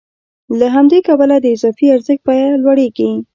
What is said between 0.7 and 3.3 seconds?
همدې کبله د اضافي ارزښت بیه لوړېږي